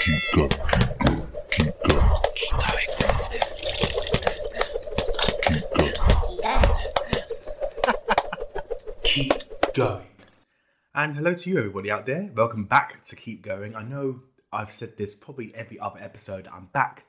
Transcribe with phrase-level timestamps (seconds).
[0.00, 0.50] Keep going.
[0.50, 0.58] Keep
[1.00, 1.26] going.
[1.50, 2.04] Keep going.
[5.42, 6.64] Keep going.
[9.02, 9.32] keep
[9.74, 10.06] going.
[10.94, 12.30] And hello to you, everybody out there.
[12.34, 13.74] Welcome back to Keep Going.
[13.74, 14.20] I know
[14.52, 17.04] I've said this probably every other episode, I'm back.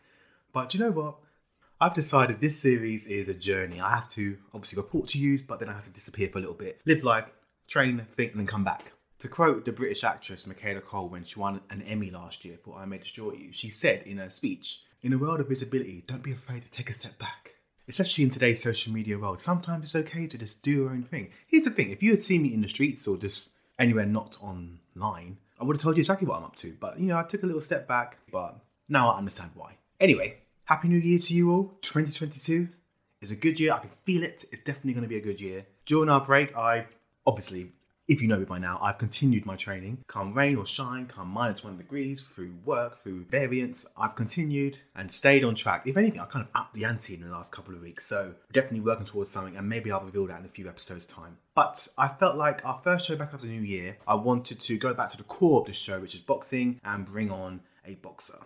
[0.52, 1.18] But you know what?
[1.80, 3.80] I've decided this series is a journey.
[3.80, 6.42] I have to obviously report to you, but then I have to disappear for a
[6.42, 7.30] little bit, live life,
[7.68, 8.94] train, think, and then come back.
[9.20, 12.78] To quote the British actress Michaela Coel when she won an Emmy last year for
[12.78, 16.24] I May Destroy You, she said in her speech, In a world of visibility, don't
[16.24, 17.56] be afraid to take a step back.
[17.90, 21.32] Especially in today's social media world, sometimes it's okay to just do your own thing.
[21.48, 24.38] Here's the thing if you had seen me in the streets or just anywhere not
[24.42, 26.74] online, I would have told you exactly what I'm up to.
[26.80, 28.58] But, you know, I took a little step back, but
[28.88, 29.80] now I understand why.
[30.00, 31.78] Anyway, Happy New Year to you all.
[31.82, 32.70] 2022
[33.22, 33.74] is a good year.
[33.74, 34.46] I can feel it.
[34.50, 35.66] It's definitely going to be a good year.
[35.86, 36.86] During our break, I
[37.26, 37.74] obviously
[38.10, 40.00] if you know me by now, I've continued my training.
[40.08, 45.12] Come rain or shine, come minus one degrees, through work, through variants, I've continued and
[45.12, 45.84] stayed on track.
[45.86, 48.08] If anything, I kind of upped the ante in the last couple of weeks.
[48.08, 51.38] So definitely working towards something, and maybe I'll reveal that in a few episodes' time.
[51.54, 54.78] But I felt like our first show back after the new year, I wanted to
[54.80, 57.94] go back to the core of the show, which is boxing, and bring on a
[57.96, 58.40] boxer.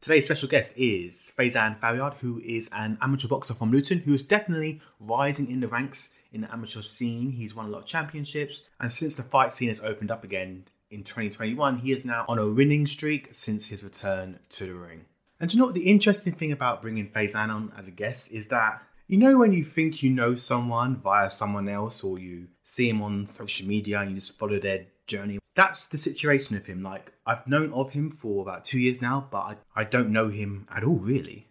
[0.00, 4.24] Today's special guest is Faizan Fariad, who is an amateur boxer from Luton, who is
[4.24, 7.30] definitely rising in the ranks in the amateur scene.
[7.30, 10.64] He's won a lot of championships, and since the fight scene has opened up again
[10.90, 15.06] in 2021, he is now on a winning streak since his return to the ring.
[15.40, 15.74] And you know what?
[15.74, 19.52] The interesting thing about bringing Faizan on as a guest is that you know when
[19.52, 24.00] you think you know someone via someone else, or you see him on social media
[24.00, 25.38] and you just follow their journey.
[25.54, 26.82] That's the situation of him.
[26.82, 30.28] Like, I've known of him for about two years now, but I, I don't know
[30.28, 31.48] him at all, really.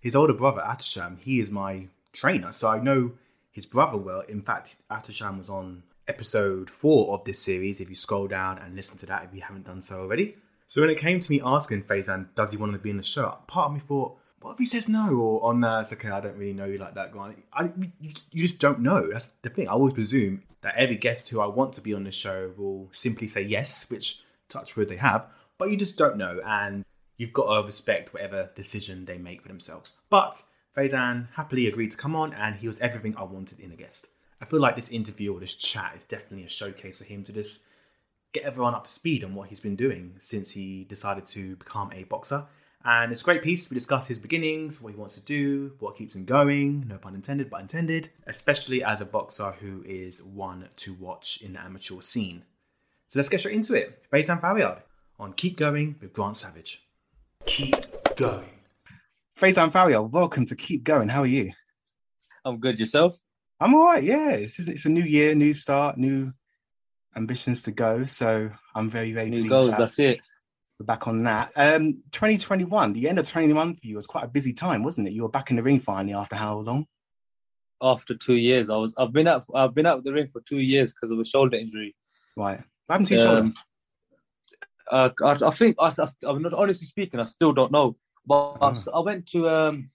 [0.00, 3.12] His older brother, Atasham, he is my trainer, so I know
[3.54, 4.20] his brother will.
[4.22, 7.80] In fact, Atasham was on episode four of this series.
[7.80, 10.36] If you scroll down and listen to that, if you haven't done so already.
[10.66, 13.04] So when it came to me asking Faizan, does he want to be in the
[13.04, 13.38] show?
[13.46, 15.14] Part of me thought, what if he says no?
[15.14, 17.36] Or on uh, it's okay, I don't really know you like that guy.
[17.52, 19.08] I, you, you just don't know.
[19.10, 19.68] That's the thing.
[19.68, 22.88] I always presume that every guest who I want to be on the show will
[22.90, 25.28] simply say yes, which touch wood they have,
[25.58, 26.84] but you just don't know, and
[27.16, 29.98] you've got to respect whatever decision they make for themselves.
[30.10, 30.42] But
[30.76, 34.08] Faizan happily agreed to come on, and he was everything I wanted in a guest.
[34.40, 37.32] I feel like this interview or this chat is definitely a showcase for him to
[37.32, 37.66] just
[38.32, 41.92] get everyone up to speed on what he's been doing since he decided to become
[41.92, 42.46] a boxer
[42.84, 43.70] and it's a great piece.
[43.70, 47.14] We discuss his beginnings, what he wants to do, what keeps him going, no pun
[47.14, 52.00] intended, but intended, especially as a boxer who is one to watch in the amateur
[52.00, 52.44] scene.
[53.08, 54.02] So let's get straight into it.
[54.12, 54.82] Faizan Fariad
[55.18, 56.82] on Keep Going with Grant Savage.
[57.46, 58.53] Keep going.
[59.38, 61.08] Faizan Fariad, welcome to Keep Going.
[61.08, 61.52] How are you?
[62.44, 62.78] I'm good.
[62.78, 63.18] Yourself?
[63.58, 64.02] I'm all right.
[64.02, 66.32] Yeah, it's, it's a new year, new start, new
[67.16, 68.04] ambitions to go.
[68.04, 69.76] So I'm very, very new goals.
[69.76, 70.20] That's it
[70.78, 71.50] We're back on that.
[71.56, 75.14] Um, 2021, the end of 2021 for you was quite a busy time, wasn't it?
[75.14, 76.86] You were back in the ring finally after how long?
[77.82, 78.94] After two years, I was.
[78.96, 79.42] I've been out.
[79.52, 81.96] I've been out of the ring for two years because of a shoulder injury.
[82.36, 82.60] Right.
[82.86, 83.54] What happened to your um, shoulder?
[84.90, 87.18] Uh, I, I think I, I, am not honestly speaking.
[87.18, 87.96] I still don't know.
[88.26, 88.74] But oh.
[88.92, 89.90] I, I, went to um,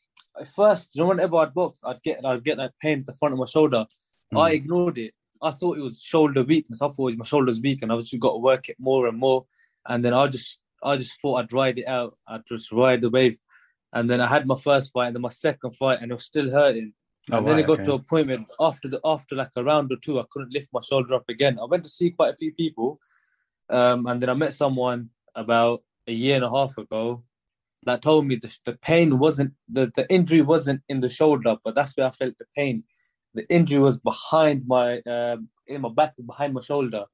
[0.56, 0.96] first.
[0.96, 3.40] You know, whenever I'd box, I'd get I'd get that pain at the front of
[3.40, 3.86] my shoulder.
[4.34, 4.42] Mm.
[4.42, 5.14] I ignored it.
[5.42, 6.82] I thought it was shoulder weakness.
[6.82, 9.08] I thought it was my shoulder's weak, and I've just got to work it more
[9.08, 9.46] and more.
[9.88, 12.12] And then I just I just thought I'd ride it out.
[12.28, 13.38] I'd just ride the wave.
[13.94, 16.26] And then I had my first fight and then my second fight and it was
[16.26, 16.94] still hurting.
[17.32, 17.86] Oh, and then right, it got okay.
[17.86, 20.70] to a point where after the after like a round or two, I couldn't lift
[20.72, 21.60] my shoulder up again.
[21.60, 23.00] I went to see quite a few people.
[23.70, 27.24] Um, and then I met someone about a year and a half ago
[27.84, 31.76] that told me the, the pain wasn't the, the injury wasn't in the shoulder, but
[31.76, 32.84] that's where I felt the pain.
[33.34, 37.06] The injury was behind my um, in my back, behind my shoulder.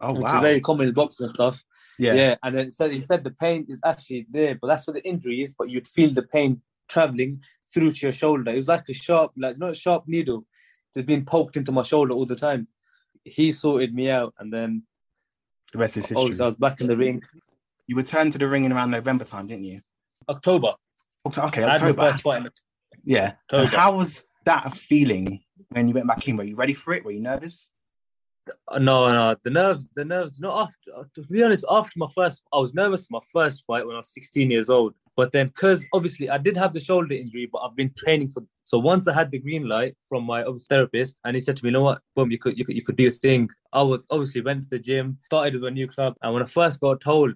[0.00, 0.36] Oh, which wow.
[0.36, 1.62] is very common in boxing and stuff.
[1.98, 2.14] Yeah.
[2.14, 2.36] Yeah.
[2.42, 5.42] And then said he said the pain is actually there, but that's where the injury
[5.42, 7.42] is, but you'd feel the pain traveling
[7.72, 8.52] through to your shoulder.
[8.52, 10.46] It was like a sharp, like not a sharp needle,
[10.94, 12.68] just being poked into my shoulder all the time.
[13.24, 14.84] He sorted me out and then
[15.72, 16.32] the rest is history.
[16.32, 17.22] So I was back in the ring.
[17.86, 19.80] You returned to the ring in around November time, didn't you?
[20.28, 20.74] October.
[21.26, 22.50] October okay, October.
[23.04, 23.32] Yeah.
[23.52, 23.76] October.
[23.76, 25.40] How was that feeling
[25.70, 26.36] when you went back in?
[26.36, 27.04] Were you ready for it?
[27.04, 27.70] Were you nervous?
[28.68, 30.40] Uh, no, no, the nerves, the nerves.
[30.40, 31.00] Not after.
[31.00, 33.10] Uh, to be honest, after my first, I was nervous.
[33.10, 34.94] My first fight when I was 16 years old.
[35.16, 38.42] But then, because obviously I did have the shoulder injury, but I've been training for.
[38.62, 41.68] So once I had the green light from my therapist, and he said to me,
[41.68, 44.06] "You know what, boom, you could, you could, you could do a thing." I was
[44.10, 47.00] obviously went to the gym, started with a new club, and when I first got
[47.00, 47.34] told,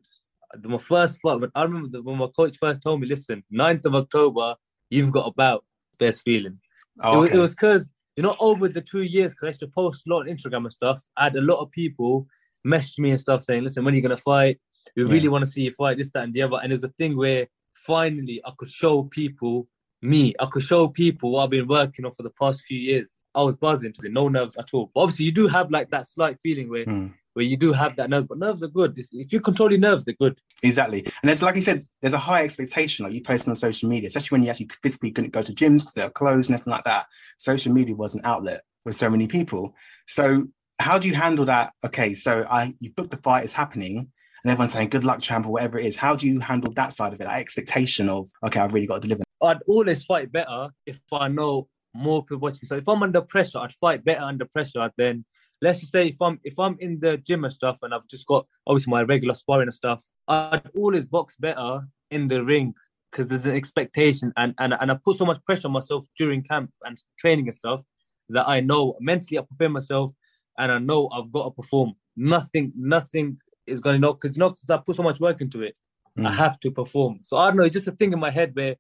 [0.64, 3.94] my first fight, when I remember when my coach first told me, "Listen, 9th of
[3.94, 4.54] October,
[4.90, 5.64] you've got about.
[5.99, 6.58] Best feeling.
[7.00, 7.37] Oh, okay.
[7.37, 10.10] It was because you know, over the two years, because I used to post a
[10.10, 12.26] lot on Instagram and stuff, I had a lot of people
[12.64, 14.60] message me and stuff saying, listen, when are you going to fight?
[14.96, 15.12] We Yeah.
[15.12, 16.58] really want to see you fight this, that, and the other.
[16.62, 19.66] And it's a thing where finally I could show people
[20.02, 20.34] me.
[20.38, 23.06] I could show people what I've been working on for the past few years.
[23.34, 24.90] I was buzzing, no nerves at all.
[24.94, 27.14] But obviously, you do have like that slight feeling where Mm.
[27.34, 28.99] Where you do have that nerves, but nerves are good.
[28.99, 30.38] If- you control your nerves, they're good.
[30.62, 31.00] Exactly.
[31.02, 34.06] And there's like you said, there's a high expectation, like you posting on social media,
[34.06, 36.84] especially when you actually physically couldn't go to gyms because they're closed and everything like
[36.84, 37.06] that.
[37.38, 39.75] Social media was an outlet with so many people.
[40.06, 40.49] So
[40.79, 41.73] how do you handle that?
[41.84, 45.46] Okay, so I you book the fight, it's happening, and everyone's saying good luck, champ,
[45.46, 45.96] or whatever it is.
[45.96, 47.25] How do you handle that side of it?
[47.25, 49.23] That expectation of okay, I've really got to deliver.
[49.43, 52.67] I'd always fight better if I know more people watch me.
[52.67, 55.25] So if I'm under pressure, I'd fight better under pressure than
[55.62, 58.26] let's just say if I'm if I'm in the gym and stuff and I've just
[58.26, 62.75] got obviously my regular sparring and stuff, I'd always box better in the ring
[63.11, 66.43] because there's an expectation and, and and I put so much pressure on myself during
[66.43, 67.82] camp and training and stuff
[68.29, 70.12] that I know mentally I prepare myself
[70.59, 71.94] and I know I've got to perform.
[72.17, 75.62] Nothing, nothing is gonna know because you know because I put so much work into
[75.62, 75.76] it.
[76.19, 76.35] I Mm.
[76.35, 77.20] have to perform.
[77.23, 78.76] So I don't know, it's just a thing in my head where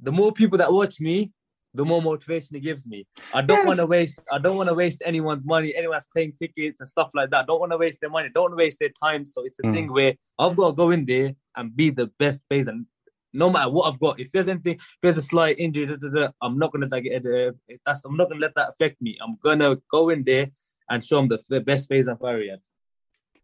[0.00, 1.32] the more people that watch me,
[1.76, 3.06] the more motivation it gives me.
[3.34, 3.66] I don't Yes.
[3.66, 4.20] want to waste.
[4.32, 5.74] I don't want to waste anyone's money.
[5.76, 7.42] Anyone's paying tickets and stuff like that.
[7.42, 8.28] I don't want to waste their money.
[8.32, 9.26] Don't waste their time.
[9.26, 9.72] So it's a Mm.
[9.74, 12.66] thing where I've got to go in there and be the best phase.
[12.66, 12.86] And
[13.32, 16.08] no matter what I've got, if there's anything, if there's a slight injury, da, da,
[16.08, 17.50] da, I'm not gonna like, uh,
[17.84, 19.18] that's I'm not gonna let that affect me.
[19.22, 20.48] I'm gonna go in there
[20.88, 22.60] and show them the, the best phase I've ever had.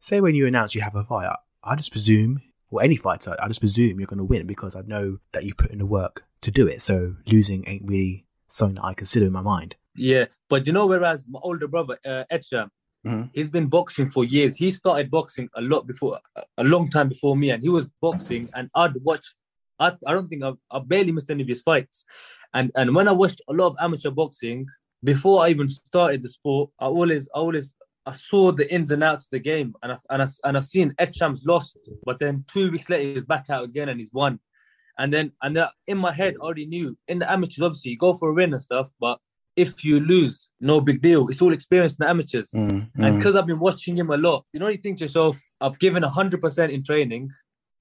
[0.00, 2.40] Say when you announce you have a fight, I, I just presume,
[2.72, 5.54] or any fighter, I just presume you're going to win because I know that you
[5.54, 6.82] put in the work to do it.
[6.82, 9.76] So losing ain't really something that I consider in my mind.
[9.94, 12.68] Yeah, but you know, whereas my older brother, uh, Atasham,
[13.06, 13.30] Mhm.
[13.34, 14.56] he's been boxing for years.
[14.56, 17.86] He started boxing a lot before, a- a long time before me, and he was
[18.00, 18.48] boxing.
[18.54, 19.34] And I'd watch.
[19.78, 22.04] I, I don't think I've, I barely missed any of his fights.
[22.54, 24.66] And and when I watched a lot of amateur boxing
[25.02, 27.74] before I even started the sport, I always I always
[28.04, 30.64] I saw the ins and outs of the game, and I, and I, and I've
[30.64, 34.40] seen Atasham's lost, but then two weeks later he's back out again and he's won.
[34.98, 37.98] And then and then in my head I already knew in the amateurs obviously you
[37.98, 39.18] go for a win and stuff, but
[39.56, 41.28] if you lose, no big deal.
[41.28, 42.50] It's all experience in the amateurs.
[42.54, 43.16] Mm, And mm.
[43.18, 46.02] because I've been watching him a lot, you know, you think to yourself, I've given
[46.02, 47.30] 100% in training.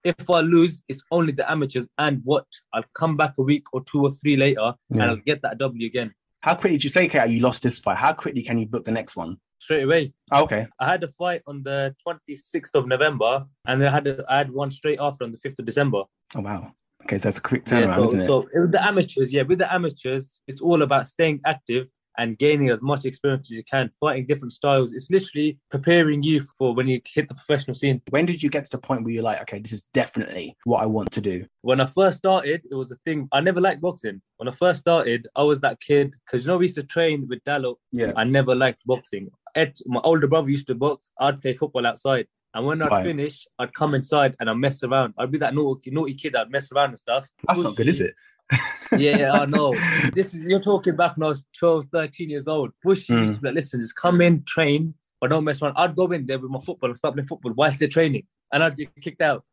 [0.03, 1.87] If I lose, it's only the amateurs.
[1.97, 2.45] And what?
[2.73, 5.01] I'll come back a week or two or three later Yeah.
[5.01, 7.79] and I'll get that W again How quickly did you say, okay, you lost this
[7.79, 7.97] fight?
[7.97, 9.37] How quickly can you book the next one?
[9.61, 10.13] Straight away.
[10.31, 10.67] Oh, okay.
[10.79, 14.37] I had a fight on the 26th of November and then I had, a, I
[14.39, 16.03] had one straight after on the 5th of December.
[16.35, 16.73] Oh, wow.
[17.03, 18.27] Okay, so that's a quick Yeah, turnaround, so, isn't it?
[18.27, 21.87] so with the amateurs, yeah, with the amateurs, it's all about staying active
[22.17, 24.93] and gaining as much experience as you can, fighting different styles.
[24.93, 28.01] It's literally preparing you for when you hit the professional scene.
[28.09, 30.81] when did you get to the point where you're like, okay, this is definitely what
[30.83, 31.45] I want to do?
[31.61, 33.27] when I first started, it was a thing.
[33.31, 34.21] I never liked boxing.
[34.37, 37.27] When I first started, I was that kid because you know we used to train
[37.29, 37.77] with Dallow.
[37.91, 38.13] Yeah.
[38.15, 39.29] I never liked boxing.
[39.55, 41.11] Ed, my older brother used to box.
[41.19, 43.03] I'd play football outside, and when I'd Right.
[43.05, 45.13] finish, I'd come inside and I'd mess around.
[45.17, 46.35] I'd be that naughty, naughty kid.
[46.35, 47.29] I'd mess around and stuff.
[47.47, 48.15] That's not good, is it?
[48.97, 49.71] yeah, I know.
[50.13, 52.71] This is you're talking back when I was 12, 13 years old.
[52.83, 53.21] Bush Mm.
[53.21, 55.75] used to be like, listen, just come in, train, but don't mess around.
[55.77, 58.63] I'd go in there with my football and start playing football whilst they're training, and
[58.63, 59.43] I'd get kicked out.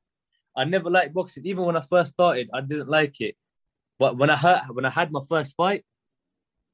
[0.56, 1.46] I never liked boxing.
[1.46, 3.36] Even when I first started, I didn't like it.
[3.98, 5.84] But when I had when I had my first fight,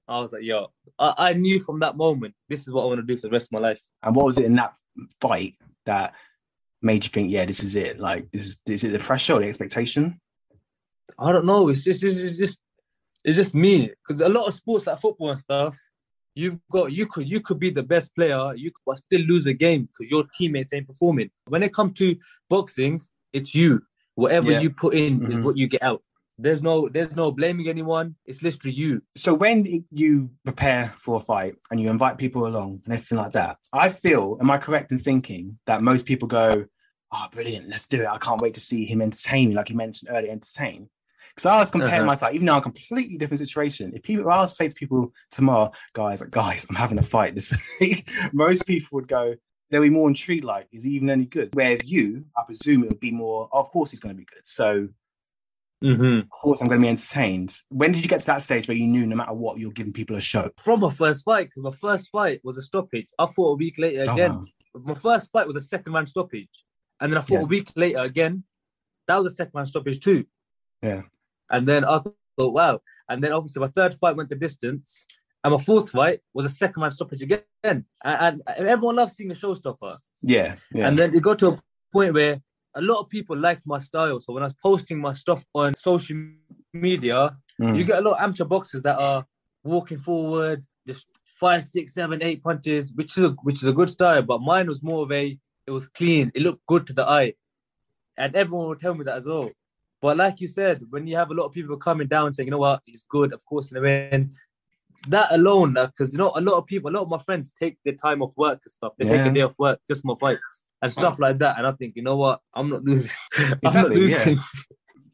[0.06, 0.68] I was like, yo,
[0.98, 3.32] I, I knew from that moment this is what I want to do for the
[3.32, 3.80] rest of my life.
[4.02, 4.74] And what was it in that
[5.20, 5.54] fight
[5.86, 6.14] that
[6.82, 7.98] made you think, yeah, this is it?
[7.98, 10.20] Like, is, is it the pressure or the expectation?
[11.18, 11.68] I don't know.
[11.68, 12.60] It's just it's, it's just
[13.24, 15.78] it's just me because a lot of sports like football and stuff,
[16.34, 19.46] you've got you could you could be the best player, you could but still lose
[19.46, 21.30] a game because your teammates ain't performing.
[21.46, 22.16] When it comes to
[22.48, 23.00] boxing,
[23.32, 23.82] it's you.
[24.16, 24.60] Whatever Yeah.
[24.60, 25.38] you put in Mhm.
[25.38, 26.02] is what you get out.
[26.36, 28.16] There's no there's no blaming anyone.
[28.26, 29.02] It's literally you.
[29.14, 33.32] So when you prepare for a fight and you invite people along and everything like
[33.32, 36.66] that, I feel, am I correct in thinking that most people go,
[37.12, 38.08] oh, brilliant, let's do it.
[38.08, 40.90] I can't wait to see him entertain me, like you mentioned earlier, entertain.
[41.34, 42.06] Because I was comparing Uh-huh.
[42.06, 43.92] myself, even though I'm a completely different situation.
[43.94, 47.34] If people, I to say to people tomorrow, guys, like, guys, I'm having a fight
[47.36, 49.34] this week, most people would go,
[49.70, 51.54] they'll be more intrigued, like, is he even any good?
[51.54, 54.26] Where you, I presume it would be more, oh, of course he's going to be
[54.26, 54.46] good.
[54.46, 54.88] So,
[55.82, 56.20] Mm-hmm.
[56.20, 57.54] of course, I'm going to be entertained.
[57.68, 59.92] When did you get to that stage where you knew no matter what, you're giving
[59.92, 60.48] people a show?
[60.56, 63.08] From my first fight, because my first fight was a stoppage.
[63.18, 64.30] I fought a week later Oh, again.
[64.30, 64.44] wow.
[64.82, 66.64] My first fight was a second round stoppage,
[67.00, 67.40] and then I fought Yeah.
[67.42, 68.44] a week later again.
[69.08, 70.24] That was a second round stoppage too.
[70.80, 71.02] Yeah.
[71.50, 72.80] And then I thought, wow.
[73.08, 75.06] And then obviously my third fight went the distance,
[75.42, 77.42] and my fourth fight was a second round stoppage again.
[77.62, 79.96] And, and, and everyone loves seeing a showstopper.
[80.22, 80.88] Yeah, yeah.
[80.88, 82.40] And then it got to a point where
[82.74, 84.20] a lot of people liked my style.
[84.20, 86.16] So when I was posting my stuff on social
[86.72, 87.76] media, Mm.
[87.78, 89.24] you get a lot of amateur boxers that are
[89.62, 93.88] walking forward, just five, six, seven, eight punches, which is a, which is a good
[93.88, 94.22] style.
[94.22, 96.32] But mine was more of a It was clean.
[96.34, 97.34] It looked good to the eye,
[98.18, 99.50] and everyone would tell me that as well.
[100.04, 102.50] But like you said, when you have a lot of people coming down saying, you
[102.50, 104.34] know what, he's good, of course, in the win.
[105.08, 107.54] That alone, uh, because you know, a lot of people, a lot of my friends
[107.58, 108.92] take their time off work and stuff.
[108.98, 109.30] They take Yeah.
[109.30, 111.56] a day off work just for fights and stuff like that.
[111.56, 113.10] And I think, you know what, I'm not losing.
[113.38, 114.34] I'm not Exactly, yeah.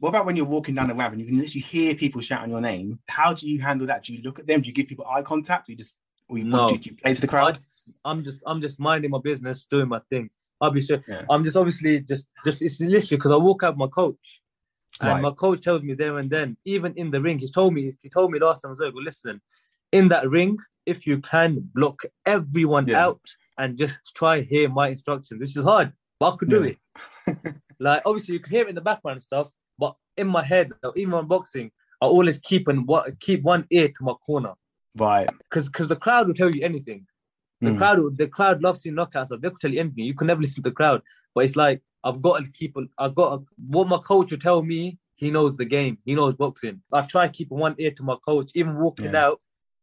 [0.01, 2.51] What about when you're walking down the ramp and you can literally hear people shouting
[2.51, 2.99] your name?
[3.09, 4.03] How do you handle that?
[4.03, 4.61] Do you look at them?
[4.61, 5.69] Do you give people eye contact?
[5.69, 6.67] Or you just or you, No.
[6.67, 7.61] do you play to the crowd?
[8.05, 10.31] I, I'm just I'm just minding my business, doing my thing.
[10.61, 11.01] I'll be sure.
[11.07, 11.27] Yeah.
[11.31, 14.43] I'm just obviously just just it's literally because I walk out with my coach,
[15.01, 15.23] and Right.
[15.23, 18.09] my coach tells me there and then, even in the ring, he's told me he
[18.11, 19.41] told me last time I was like, well, listen,
[19.93, 23.05] in that ring, if you can block everyone Yeah.
[23.07, 23.21] out
[23.59, 26.73] and just try and hear my instructions, which is hard, but I could do Yeah.
[26.73, 26.79] it.
[27.81, 30.73] like obviously you can hear it in the background and stuff, but in my head,
[30.97, 31.71] even when boxing,
[32.03, 34.55] I always keep and what keep one ear to my corner
[34.99, 35.29] Right.
[35.39, 37.07] because because the crowd will tell you anything.
[37.61, 37.79] The Mm.
[37.79, 39.29] crowd, will- the crowd loves seeing knockouts.
[39.29, 40.05] They could tell you anything.
[40.05, 41.03] You can never listen to the crowd,
[41.35, 42.77] but it's like I've got to keep.
[42.99, 44.99] I've got to, what my coach will tell me.
[45.17, 45.99] He knows the game.
[46.07, 46.81] He knows boxing.
[46.95, 48.53] I try keeping one ear to my coach.
[48.55, 49.27] Even walking Yeah.
[49.27, 49.41] out,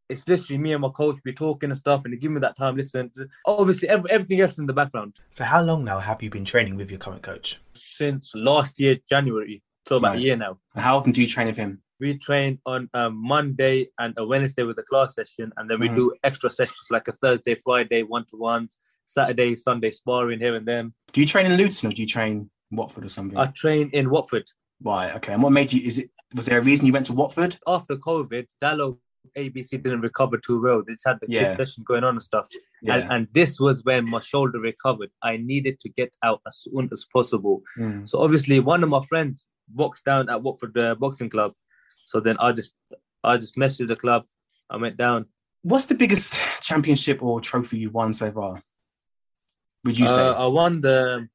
[0.09, 2.57] it's literally me and my coach be talking and stuff, and they give me that
[2.57, 2.75] time.
[2.75, 3.11] Listen,
[3.45, 6.75] obviously every, everything else in the background So, how long now have you been training
[6.75, 7.59] with your current coach?
[7.75, 10.17] since last year January, so about Right.
[10.17, 10.57] a year now.
[10.75, 11.81] How often do you train with him?
[11.99, 15.89] we train on a Monday and a Wednesday with a class session, and then we
[15.89, 15.95] Mhm.
[15.95, 20.65] do extra sessions like a Thursday, Friday, one to ones, Saturday, Sunday sparring here and
[20.67, 20.93] then.
[21.13, 23.37] Do you train in Luton or do you train in Watford or something?
[23.37, 24.45] I train in Watford.
[24.83, 25.15] right.
[25.15, 25.33] Okay.
[25.33, 25.81] And what made you?
[25.87, 26.11] Is it?
[26.35, 27.57] Was there a reason you went to Watford?
[27.65, 28.99] After COVID, Dallow
[29.37, 30.83] ABC didn't recover too well.
[30.85, 31.55] They just had the Yeah.
[31.55, 32.47] session going on and stuff.
[32.81, 32.95] Yeah.
[32.95, 35.09] And, and this was when my shoulder recovered.
[35.23, 37.61] I needed to get out as soon as possible.
[37.79, 38.07] Mm.
[38.09, 41.53] So obviously, one of my friends boxed down at Watford uh, Boxing Club.
[42.05, 42.75] So then I just
[43.23, 44.23] I just messaged the club.
[44.69, 45.25] I went down.
[45.61, 48.59] What's the biggest championship or trophy you've won so far?
[49.85, 50.21] Would you say?
[50.21, 51.27] Uh, I won the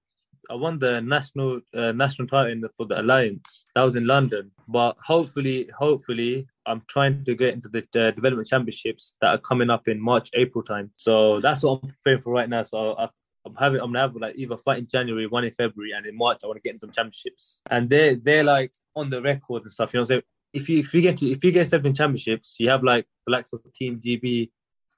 [0.51, 3.65] I won the national uh, national title the, for the alliance.
[3.75, 4.51] That was in London.
[4.69, 9.71] But hopefully, hopefully, I'm trying to get into the uh, development championships that are coming
[9.71, 10.91] up in March, April time.
[10.97, 12.63] So that's what I'm preparing for right now.
[12.63, 13.09] So I,
[13.45, 16.17] I'm having I'm gonna have like either fight in January, one in February, and in
[16.17, 17.61] March I want to get into the championships.
[17.71, 19.95] And they're they're like on the records and stuff.
[19.95, 20.21] You know, so
[20.53, 23.33] if you if you get to, if you get in championships, you have like the
[23.33, 24.51] likes of Team GB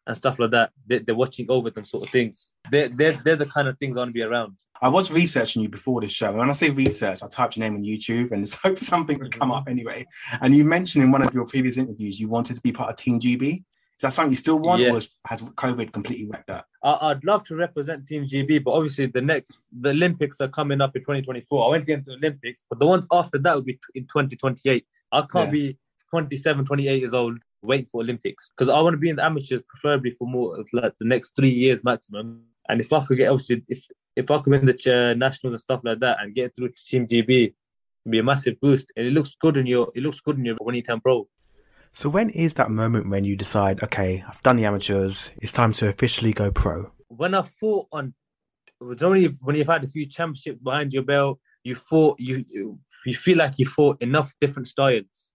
[0.07, 0.71] and stuff like that.
[0.87, 2.53] They, they're watching over them sort of things.
[2.71, 4.57] They're, they're, they're the kind of things I want to be around.
[4.83, 6.29] I was researching you before this show.
[6.29, 9.19] And when I say research, I typed your name on YouTube and just hope something
[9.19, 9.73] would come up mm-hmm.
[9.73, 10.05] anyway.
[10.41, 12.97] And you mentioned in one of your previous interviews you wanted to be part of
[12.97, 13.63] Team GB.
[13.97, 14.89] Is that something you still want, Yeah.
[14.89, 16.65] or has- has COVID completely wrecked that?
[16.83, 20.81] I, I'd love to represent Team GB, but obviously the next the Olympics are coming
[20.81, 21.65] up in 2024.
[21.65, 24.03] I went to get into the Olympics, but the ones after that will be in
[24.03, 24.85] 2028.
[25.13, 25.51] I can't Yeah.
[25.51, 25.79] be
[26.11, 29.63] 27, 28 years old waiting for Olympics because I want to be in the amateurs
[29.69, 32.43] preferably for more of like the next three years maximum.
[32.69, 35.61] And if I could get obviously if if I could win the uh, nationals and
[35.61, 37.55] stuff like that and get through to Team GB, it'd
[38.09, 38.93] be a massive boost.
[38.97, 41.29] And it looks good in your it looks good in your when you turn pro.
[41.93, 45.73] So, when is that moment when you decide, okay, I've done the amateurs, it's time
[45.75, 46.91] to officially go pro?
[47.17, 48.15] when I fought on,
[48.81, 53.15] only when you've had a few championships behind your belt, you fought, you you, you
[53.15, 55.31] feel like you fought enough different styles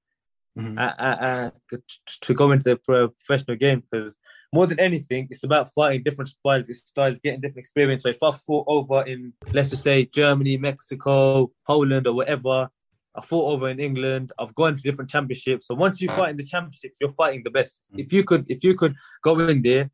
[0.58, 0.78] Mhm.
[0.78, 1.78] uh, uh, uh,
[2.22, 2.76] to, go into the
[3.20, 3.84] professional game.
[3.90, 4.18] Because
[4.54, 8.04] more than anything, it's about fighting different styles, styles, getting different experience.
[8.04, 12.70] So if I fought over in, let's just say Germany, Mexico, Poland, or whatever.
[13.16, 14.32] I fought over in England.
[14.40, 15.68] I've gone to different championships.
[15.68, 17.82] So once you fight in the championships, you're fighting the best.
[17.98, 19.90] If you could, if you could go in there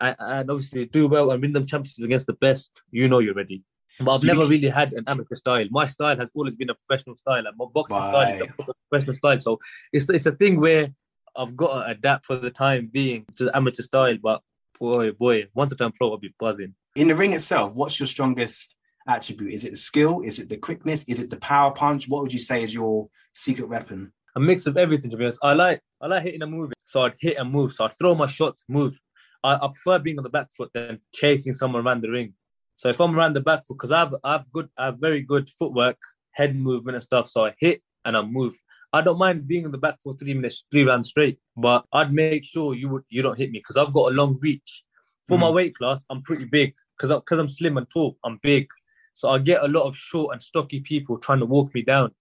[0.00, 3.34] and, and obviously do well and win them championships against the best, you know you're
[3.34, 3.62] ready.
[4.00, 5.66] But I've never really had an amateur style.
[5.70, 7.44] My style has always been a professional style.
[7.44, 9.40] Like my boxing style is a professional style.
[9.40, 9.58] So
[9.92, 10.88] it's it's a thing where
[11.36, 14.16] I've got to adapt for the time being to the amateur style.
[14.22, 14.40] But
[14.78, 16.74] boy, boy, once I turn pro, I'll be buzzing.
[16.96, 19.52] In the ring itself, what's your strongest attribute?
[19.52, 20.20] Is it the skill?
[20.22, 21.04] Is it the quickness?
[21.08, 22.08] Is it the power punch?
[22.08, 24.12] What would you say is your secret weapon?
[24.36, 25.38] a mix of everything to be honest.
[25.42, 26.74] I like I like hitting and moving.
[26.84, 27.72] So I'd hit and move.
[27.72, 28.98] So I'd throw my shots, move.
[29.42, 32.34] I, I prefer being on the back foot than chasing someone around the ring.
[32.76, 35.48] So if I'm around the back foot, because I've I've good I have very good
[35.50, 35.98] footwork,
[36.32, 37.28] head movement and stuff.
[37.28, 38.54] So I hit and I move.
[38.92, 42.12] I don't mind being on the back for three minutes, three rounds straight, but I'd
[42.12, 44.84] make sure you would you don't hit me because I've got a long reach.
[45.26, 45.54] For my mm.
[45.54, 48.18] weight class, I'm pretty big because because I'm slim and tall.
[48.24, 48.68] I'm big,
[49.14, 52.12] so I get a lot of short and stocky people trying to walk me down.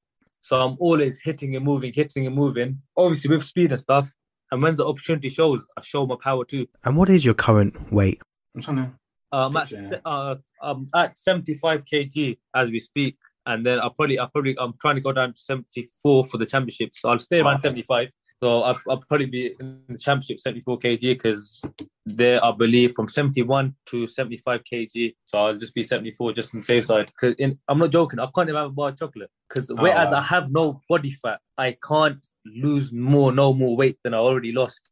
[0.41, 4.13] So I'm always hitting and moving, hitting and moving, obviously with speed and stuff.
[4.51, 6.67] And when the opportunity shows, I show my power too.
[6.83, 8.21] And what is your current weight?
[8.53, 8.91] I'm trying to.
[9.37, 14.29] I'm, at, uh, I'm at 75 kg as we speak, and then I'll probably, I'll
[14.29, 16.91] probably, I'm trying to go down to 74 for the championship.
[16.93, 17.59] So I'll stay around Wow.
[17.61, 18.09] 75.
[18.43, 21.61] So I'll, I'll probably be in the championship 74 kg because
[22.05, 25.15] there I believe from 71 to 75 kg.
[25.25, 27.09] So I'll just be 74 just on the safe side.
[27.17, 28.19] Cause I'm not joking.
[28.19, 30.17] I can't even have a bar of chocolate because whereas wow.
[30.17, 34.51] I have no body fat, I can't lose more, no more weight than I already
[34.51, 34.89] lost.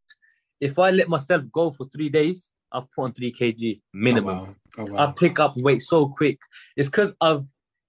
[0.62, 4.38] If I let myself go for three days, I've put on three kg minimum.
[4.38, 4.56] Oh, wow.
[4.92, 5.12] Oh, I wow.
[5.12, 6.40] pick up weight so quick.
[6.76, 7.42] It's because I've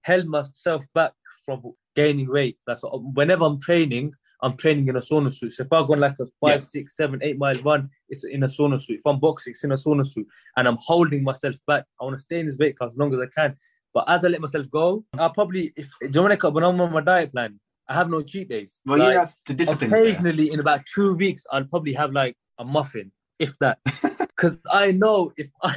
[0.03, 1.13] held myself back
[1.45, 1.63] from
[1.95, 2.59] gaining weight.
[2.67, 2.83] That's
[3.15, 4.13] whenever I'm training,
[4.43, 5.53] I'm training in a sauna suit.
[5.53, 6.59] So if I go on like a five, Yeah.
[6.61, 8.99] six, seven, eight mile run, it's in a sauna suit.
[8.99, 11.85] If I'm boxing, it's in a sauna suit, and I'm holding myself back.
[12.01, 13.57] I want to stay in this weight class as long as I can.
[13.95, 16.81] But as I let myself go, I'll probably if do you want to when I'm
[16.81, 18.81] on my diet plan, I have no cheat days.
[18.87, 19.91] Well, Like, yeah, that's the discipline.
[19.91, 20.03] there.
[20.03, 23.79] occasionally in about two weeks i'll probably have like a muffin if that
[24.43, 25.77] because i know if i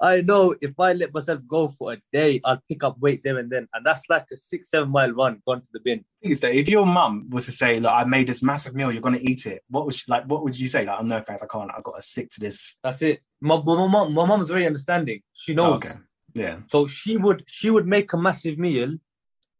[0.00, 3.38] i know if i let myself go for a day i'll pick up weight there
[3.38, 6.40] and then and that's like a six seven mile run gone to the bin is
[6.40, 9.18] that if your mum was to say, "Look, I made this massive meal, you're gonna
[9.20, 10.24] eat it," what would she, like?
[10.24, 10.84] What would you say?
[10.84, 11.70] Like, "Oh no, thanks, I can't.
[11.76, 15.20] I've got to stick to this." that's it my, my, mom my mom's very understanding
[15.32, 15.94] she knows Oh, okay.
[16.34, 16.56] Yeah.
[16.68, 18.96] so she would she would make a massive meal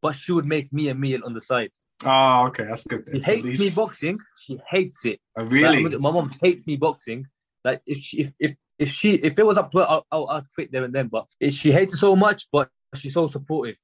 [0.02, 1.70] but she would make me a meal on the side
[2.04, 3.04] Oh, okay, that's good.
[3.06, 3.20] she then.
[3.22, 5.98] So at hates me boxing she hates it Oh, Like, really?
[5.98, 7.26] my mom hates me boxing.
[7.66, 10.28] Like if she, if if if she if it was up to her, I'll, I'll,
[10.28, 11.08] I'd quit there and then.
[11.08, 13.74] But she hates it so much, but she's so supportive.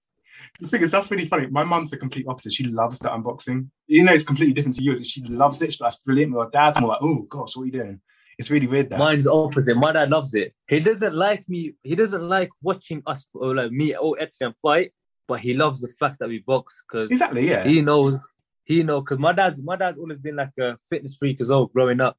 [0.61, 1.49] It's because that's really funny.
[1.49, 2.53] My mum's the complete opposite.
[2.53, 3.69] She loves the unboxing.
[3.89, 5.11] You know, it's completely different to yours.
[5.11, 5.75] She loves it.
[5.81, 6.33] That's brilliant.
[6.33, 8.01] My dad's more like, "Oh gosh, what are you doing?"
[8.39, 8.91] It's really weird.
[8.91, 9.01] That.
[9.01, 9.77] Mine's opposite.
[9.77, 10.55] My dad loves it.
[10.69, 11.75] He doesn't like me.
[11.83, 14.93] He doesn't like watching us or like me or Etienne fight,
[15.27, 17.51] but he loves the fact that we box because exactly.
[17.51, 17.65] Yeah.
[17.65, 18.27] he knows.
[18.65, 21.67] He knows because my dad's my dad's always been like a fitness freak as well
[21.67, 22.17] growing up.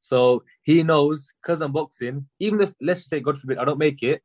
[0.00, 2.26] So he knows because I'm boxing.
[2.38, 4.22] Even if let's say God forbid I don't make it,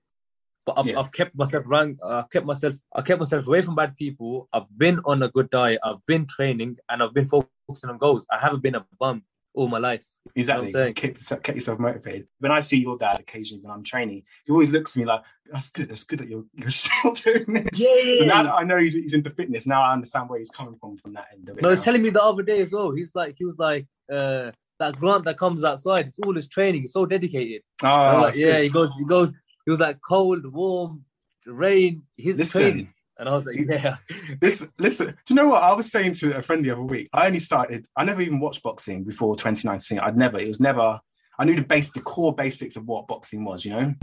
[0.66, 1.00] but I've, Yeah.
[1.00, 1.98] I've kept myself rank.
[2.02, 2.76] Uh, kept myself.
[2.96, 4.48] I kept myself away from bad people.
[4.54, 5.80] I've been on a good diet.
[5.84, 8.26] I've been training, and I've been focusing on goals.
[8.32, 9.24] I haven't been a bum
[9.56, 10.06] all my life.
[10.36, 10.68] Exactly.
[10.68, 10.94] You know what I'm saying?
[10.96, 12.28] Keep, yourself- keep yourself motivated.
[12.40, 15.22] When I see your dad occasionally when I'm training, he always looks at me like,
[15.52, 15.90] "That's good.
[15.90, 17.80] That's good that you're, you're still doing this."
[18.20, 20.98] So now I know he's, he's into fitness, now I understand where he's coming from
[20.98, 21.62] from that end of it.
[21.62, 22.92] No, he's telling me the other day as well.
[22.92, 24.52] He's like, he was like, uh,
[24.84, 26.08] that grant that comes outside.
[26.08, 26.82] It's all his training.
[26.82, 27.62] He's so dedicated.
[27.84, 27.88] oh,
[28.24, 28.64] like, yeah, good.
[28.64, 29.30] he goes, he goes.
[29.66, 31.06] He was like cold, warm,
[31.46, 32.04] rain.
[32.18, 32.62] His Listen.
[32.62, 33.96] training, and I was like, yeah.
[34.42, 37.08] This listen, do you know what I was saying to a friend the other week?
[37.14, 40.00] I only started, I never even watched boxing before 2019.
[40.00, 41.00] I'd never, it was never,
[41.40, 43.94] I knew the base, the core basics of what boxing was, you know?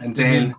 [0.00, 0.54] And then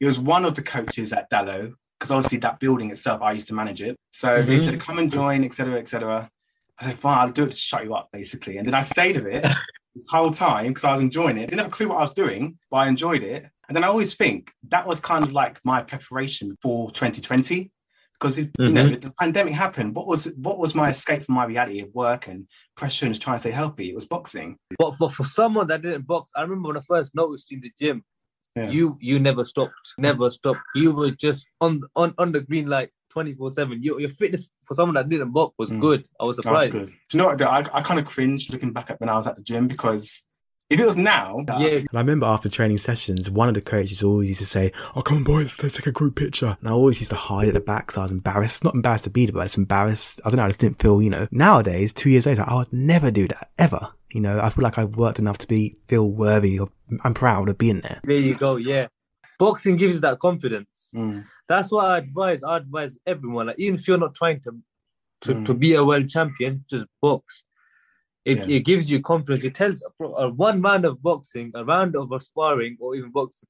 [0.00, 3.48] it was one of the coaches at Dallow, because obviously that building itself, I used
[3.48, 3.96] to manage it.
[4.10, 4.60] So they Mhm.
[4.60, 6.28] said, come and join, etc., etc.
[6.78, 8.58] I said, fine, I'll do it to shut you up, basically.
[8.58, 9.42] And then I stayed with it
[9.94, 11.48] this whole time because I was enjoying it.
[11.48, 13.44] Didn't have a clue what I was doing, but I enjoyed it.
[13.68, 17.70] And then I always think that was kind of like my preparation for 2020
[18.14, 19.00] because it, you know mm-hmm.
[19.00, 19.94] the pandemic happened.
[19.94, 23.36] What was what was my escape from my reality of work and pressure and trying
[23.36, 23.90] to stay healthy?
[23.90, 24.58] It was boxing.
[24.78, 27.62] But for, for someone that didn't box, I remember when I first noticed you in
[27.62, 28.04] the gym,
[28.56, 28.70] Yeah.
[28.70, 30.60] you you never stopped, never stopped.
[30.74, 33.82] You were just on on on the green light twenty four seven.
[33.82, 35.80] Your your fitness for someone that didn't box was Mm.
[35.80, 36.06] good.
[36.20, 36.72] I was That was surprised.
[36.72, 36.86] good.
[37.08, 37.38] Do you know what?
[37.38, 37.46] though?
[37.46, 40.26] I, I kind of cringed looking back at when I was at the gym because
[40.70, 44.02] if it was now, Yeah, And I remember after training sessions, one of the coaches
[44.02, 46.56] always used to say, Oh, come on, boys, let's take a group picture.
[46.58, 48.64] And I always used to hide at the back, so I was embarrassed.
[48.64, 50.20] Not embarrassed to be there, but I was embarrassed.
[50.24, 52.72] I don't know, I just didn't feel, you know, nowadays, two years later, I would
[52.72, 53.92] never do that, ever.
[54.10, 56.70] You know, I feel like I've worked enough to be, feel worthy of,
[57.04, 58.00] I'm proud of being there.
[58.02, 58.56] there you go.
[58.56, 58.86] Yeah,
[59.38, 60.90] boxing gives that confidence.
[60.94, 61.26] Mm.
[61.48, 62.42] That's what I advise.
[62.42, 63.46] I advise everyone.
[63.48, 64.52] Like even if you're not trying to
[65.22, 65.46] to, Mm.
[65.46, 67.44] to be a world champion, just box.
[68.26, 68.56] It, Yeah.
[68.56, 69.42] it gives you confidence.
[69.44, 73.48] It tells a, one round of boxing, a round of sparring, or even boxing.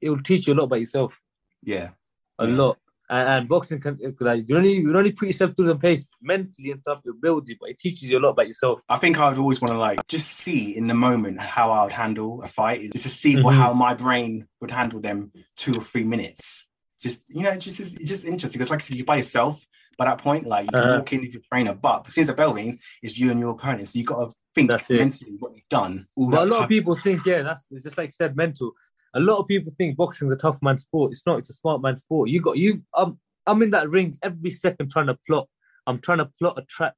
[0.00, 1.18] It will teach you a lot about yourself.
[1.62, 1.90] yeah,
[2.38, 2.54] a Yeah.
[2.56, 2.78] lot.
[3.10, 6.70] And, and boxing can like you only you only put yourself through the pace mentally
[6.70, 7.00] and stuff.
[7.04, 8.82] It builds you, but it teaches you a lot about yourself.
[8.88, 11.82] I think I would always want to like just see in the moment how I
[11.82, 13.52] would handle a fight, just to see Mhm.
[13.52, 16.68] how my brain would handle them two or three minutes.
[17.00, 19.64] Just you know, just it's just interesting because like I said, you're by yourself
[19.96, 20.46] by that point.
[20.46, 20.96] Like you Uh-huh.
[20.98, 23.40] walk in with your trainer, but as soon as the bell rings, it's you and
[23.40, 23.88] your opponent.
[23.88, 26.06] So you got to think That's mentally what you've done.
[26.16, 28.72] All But a lot of people think, yeah, that's it's just like you said, mental.
[29.14, 31.12] A lot of people think boxing's a tough man sport.
[31.12, 31.38] It's not.
[31.38, 32.28] It's a smart man sport.
[32.28, 32.82] You got you.
[32.94, 35.48] Um, I'm in that ring every second trying to plot.
[35.86, 36.94] I'm trying to plot a trap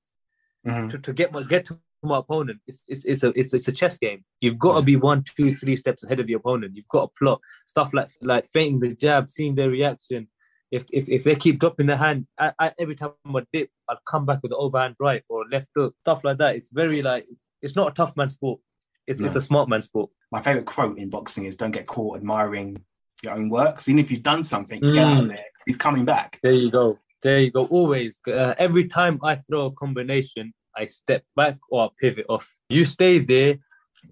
[0.67, 0.91] Mhm.
[0.91, 2.61] to, to get my get to my opponent.
[2.67, 4.25] It's it's, it's a it's, it's a chess game.
[4.41, 6.77] You've got to be one, two, three steps ahead of your opponent.
[6.77, 10.29] You've got to plot stuff like like feinting the jab, seeing their reaction.
[10.71, 13.99] If if, if they keep dropping their hand, I, I, every time I dip, I'll
[14.07, 16.57] come back with the overhand right or left hook, stuff like that.
[16.57, 17.27] It's very like
[17.61, 18.61] it's not a tough man sport.
[19.07, 20.11] It's, it's a smart man sport.
[20.31, 22.85] My favorite quote in boxing is "Don't get caught admiring
[23.23, 23.81] your own work.
[23.89, 25.39] even if you've done something, get out of Mm.
[25.65, 26.41] He's coming back.
[26.43, 26.99] There you go.
[27.23, 27.67] There you go.
[27.67, 28.19] Always.
[28.27, 32.55] Uh, every time I throw a combination, I step back or I pivot off.
[32.69, 33.57] You stay there.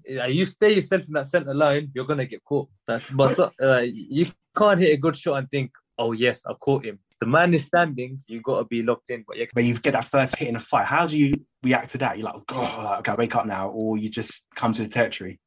[0.07, 1.91] You stay yourself in that center line.
[1.95, 2.69] You're gonna get caught.
[2.87, 6.53] That's but so- uh, you can't hit a good shot and think, oh yes, I
[6.55, 6.99] caught him.
[7.11, 8.23] If the man is standing.
[8.27, 9.25] You gotta be locked in.
[9.27, 11.91] But yeah, When you get that first hit in a fight, how do you react
[11.91, 12.17] to that?
[12.19, 15.41] You're like, oh, like, okay, wake up now, or you just come to the territory.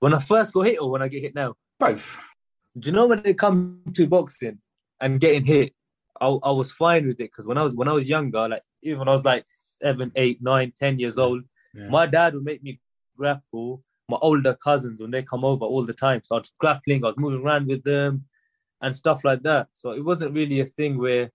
[0.00, 1.54] when I first got hit or when I get hit now.
[1.78, 2.18] Both.
[2.78, 4.58] Do you know when it comes to boxing
[5.00, 5.72] and getting hit,
[6.20, 8.62] I, I was fine with it because when I was when I was younger, like
[8.82, 11.42] even when I was like seven, eight, nine, ten years old,
[11.74, 11.88] Yeah.
[11.90, 12.80] my dad would make me
[13.16, 13.82] grapple.
[14.08, 17.08] My older cousins when they come over all the time, so I was grappling, I
[17.08, 18.24] was moving around with them,
[18.82, 19.68] and stuff like that.
[19.72, 21.30] So it wasn't really a thing where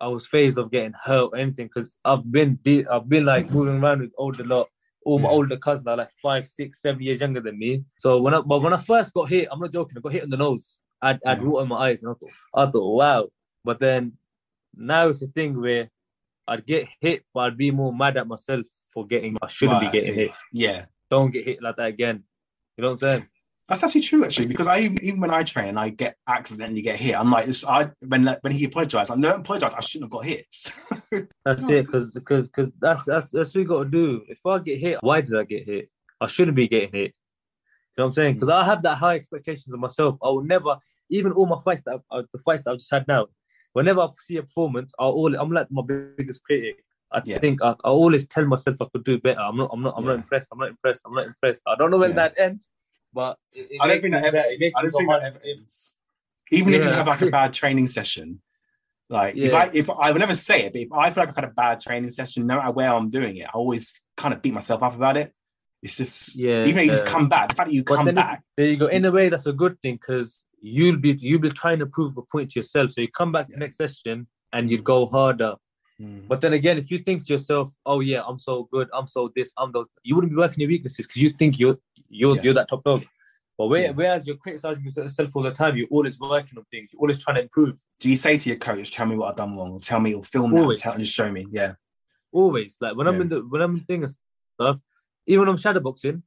[0.00, 3.48] I was phased of getting hurt or anything because I've been de- I've been like
[3.50, 4.68] moving around with older lot.
[5.04, 5.34] All my Yeah.
[5.36, 7.84] older cousins are like five, six, seven years younger than me.
[7.96, 9.96] So when I but when I first got hit, I'm not joking.
[9.96, 10.78] I got hit in the nose.
[11.00, 11.48] I would I would Yeah.
[11.48, 12.30] water in my eyes, and I thought,
[12.68, 13.28] I thought, wow.
[13.64, 14.12] But then
[14.76, 15.90] now it's a thing where
[16.46, 19.36] I'd get hit, but I'd be more mad at myself for getting.
[19.42, 20.30] I shouldn't Right, be getting hit.
[20.52, 20.86] Yeah.
[21.10, 22.24] Don't get hit like that again.
[22.76, 23.28] You know what I'm saying?
[23.68, 26.82] That's actually true, actually, because I even, even when I train and I get accidentally
[26.82, 29.74] get hit, I'm like, this, I when when he apologized, I'm no, don't apologize.
[29.74, 30.46] I shouldn't have got hit.
[31.44, 34.22] That's it, because because because that's that's that's what you got to do.
[34.28, 35.90] If I get hit, why did I get hit?
[36.20, 37.12] I shouldn't be getting hit.
[37.96, 38.34] You know what I'm saying?
[38.34, 40.16] Because I have that high expectations of myself.
[40.22, 40.76] I will never,
[41.10, 43.26] even all my fights that uh, the fights that I've just had now.
[43.76, 46.82] Whenever I see a performance, I all I'm like my biggest critic.
[47.12, 47.38] I Yeah.
[47.40, 49.40] think I, I always tell myself I could do better.
[49.40, 49.68] I'm not.
[49.70, 49.94] I'm not.
[49.98, 50.48] I'm not impressed.
[50.50, 51.02] I'm not impressed.
[51.04, 51.60] I'm not impressed.
[51.66, 52.16] I don't know when Yeah.
[52.22, 52.68] that ends,
[53.12, 54.38] but it, it I don't think that ever.
[54.38, 55.22] It I me don't think that hard.
[55.24, 55.94] ever ends.
[56.50, 58.40] Even if you have like a bad training session,
[59.10, 61.36] like if I if I would never say it, but if I feel like I've
[61.36, 64.40] had a bad training session, no matter where I'm doing it, I always kind of
[64.40, 65.34] beat myself up about it.
[65.82, 68.06] It's just Yeah, even though you just come back, the fact that you But come
[68.06, 68.86] then it- back, There you go.
[68.86, 70.42] In a way, that's a good thing because
[70.74, 72.92] you'll be you'll be trying to prove a point to yourself.
[72.92, 73.54] So you come back Yeah.
[73.56, 75.54] the next session and you'd go harder.
[76.00, 76.26] Mm.
[76.28, 79.20] But then again, if you think to yourself, "Oh yeah, I'm so good, I'm so
[79.36, 82.42] this, I'm those," you wouldn't be working your weaknesses because you think you're you're Yeah.
[82.42, 83.04] you're that top dog.
[83.58, 83.92] But where, Yeah.
[83.92, 86.92] whereas you're criticizing yourself all the time, you're always working on things.
[86.92, 87.74] You're always trying to improve.
[88.00, 90.12] do you say to your coach, "Tell me what I've done wrong," or "Tell me,"
[90.14, 90.80] or "Film that," Always.
[90.82, 91.46] tell, and just show me?
[91.50, 91.74] Yeah,
[92.32, 94.06] Always, like when I'm in the when I'm doing
[94.56, 94.78] stuff,
[95.26, 96.22] even when I'm shadowboxing,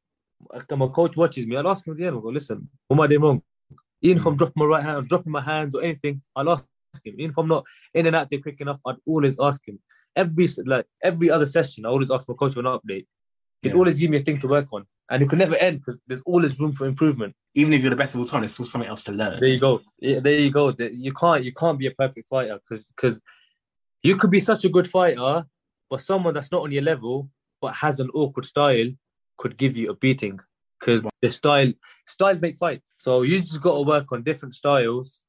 [0.81, 1.55] my coach watches me.
[1.57, 2.15] I'll ask him at the end.
[2.15, 3.43] I'll go, "Listen, what am I doing wrong?"
[4.01, 4.37] Even if I'm mm.
[4.37, 6.63] dropping my right hand, I'm dropping my hands or anything, I'll ask
[7.03, 7.15] him.
[7.17, 9.79] Even if I'm not in and out there quick enough, I'd always ask him.
[10.15, 13.05] Every like every other session, I always ask my coach for an update.
[13.61, 13.75] He'd Yeah.
[13.75, 16.21] always give me a thing to work on, and it could never end because there's
[16.21, 17.35] always room for improvement.
[17.55, 19.39] even if you're the best of all time, there's still something else to learn.
[19.39, 19.81] There you go.
[19.99, 20.73] Yeah, there you go.
[20.77, 23.19] You can't you can't be a perfect fighter because because
[24.03, 25.45] you could be such a good fighter,
[25.89, 27.29] but someone that's not on your level
[27.61, 28.89] but has an awkward style
[29.37, 30.39] could give you a beating
[30.79, 31.71] because the style
[32.09, 32.93] styles make fights.
[32.97, 35.21] So you just got to work on different styles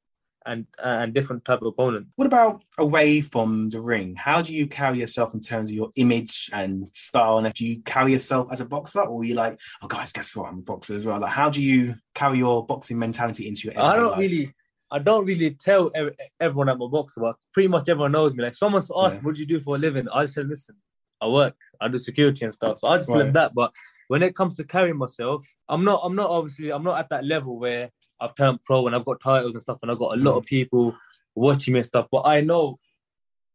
[0.47, 2.07] and uh, and different type of opponent.
[2.17, 4.15] What about away from the ring?
[4.17, 7.39] How do you carry yourself in terms of your image and style?
[7.39, 10.35] And do you carry yourself as a boxer, or are you like, oh guys, guess
[10.35, 10.49] what?
[10.49, 11.21] I'm a boxer as well.
[11.21, 13.79] Like, how do you carry your boxing mentality into your?
[13.79, 14.19] I don't life?
[14.19, 14.55] really.
[14.93, 18.43] I don't really tell ev- everyone I'm a boxer, but pretty much everyone knows me.
[18.43, 19.23] Like someone's asked, Yeah.
[19.23, 20.75] "What do you do for a living?" I just said, "Listen,
[21.21, 21.55] I work.
[21.81, 23.19] I do security and stuff." So I just Right.
[23.19, 23.55] them that.
[23.55, 23.73] But
[24.11, 26.01] when it comes to carrying myself, I'm not.
[26.03, 26.73] I'm not obviously.
[26.73, 29.79] I'm not at that level where I've turned pro and I've got titles and stuff,
[29.83, 30.39] and I've got a lot Mm.
[30.39, 30.97] of people
[31.37, 32.09] watching me and stuff.
[32.11, 32.81] But I know,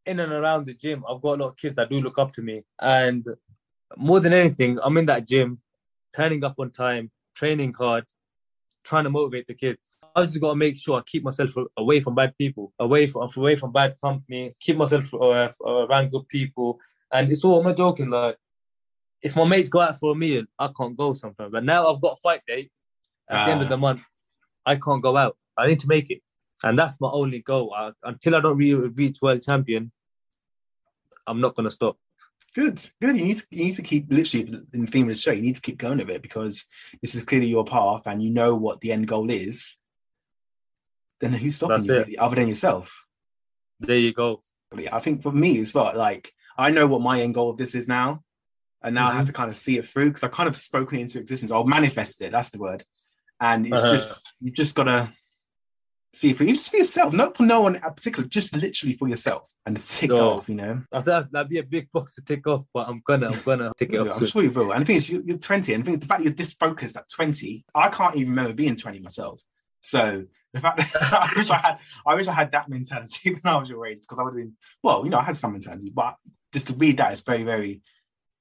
[0.06, 2.32] in and around the gym, I've got a lot of kids that do look up
[2.36, 3.28] to me, and
[3.98, 5.60] more than anything, I'm in that gym,
[6.15, 8.06] turning up on time, training hard,
[8.86, 9.80] trying to motivate the kids.
[10.15, 13.30] I just got to make sure I keep myself away from bad people, away from
[13.36, 16.80] away from bad company, keep myself uh, around good people.
[17.12, 18.10] And it's all I'm not joking.
[18.10, 18.38] Like,
[19.21, 21.51] if my mates go out for a meal, I can't go sometimes.
[21.51, 22.71] But now I've got a fight date
[23.30, 23.69] at the end of Ah.
[23.69, 24.01] the month.
[24.65, 25.38] I can't go out.
[25.58, 26.21] I need to make it,
[26.63, 27.73] and that's my only goal.
[27.73, 29.91] I, until I don't really reach world champion,
[31.28, 31.97] I'm not gonna stop.
[32.54, 33.17] Good, good.
[33.17, 35.32] You need to you need to keep literally in the theme of the show.
[35.32, 36.65] You need to keep going with it because
[37.01, 39.78] this is clearly your path, and you know what the end goal is.
[41.19, 43.06] Then who's stopping That's you, really, other than yourself?
[43.80, 44.43] There you go.
[44.91, 47.75] I think for me as well, like I know what my end goal of this
[47.75, 48.24] is now,
[48.86, 49.17] and now I Mm-hmm.
[49.17, 51.52] have to kind of see it through because I kind of spoken it into existence.
[51.52, 52.32] I'll manifest it.
[52.32, 52.84] That's the word.
[53.41, 53.91] And it's Uh-huh.
[53.91, 55.10] just you just gotta
[56.13, 59.08] see for you, just for yourself, not for no one in particular, just literally for
[59.10, 60.34] yourself, and tick that Sure.
[60.36, 60.48] off.
[60.48, 63.41] You know, I that'd be a big box to tick off, but I'm gonna, I'm
[63.43, 64.17] gonna tick it off.
[64.17, 64.71] I'm sure you will.
[64.71, 67.10] And the thing is, you- you're 20, and the, thing, the fact you're disfocused at
[67.10, 69.41] 20, I can't even remember being 20 myself.
[69.82, 73.54] So the fact that I wish I had, I wish I had that mentality when
[73.54, 74.54] I was your age because I would have been.
[74.82, 76.15] Well, you know, I had some mentality, but
[76.54, 77.82] just to read that is very, very